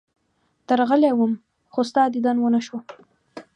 [0.67, 1.33] درغلی وم،
[1.73, 2.77] خو ستا دیدن ونه شو.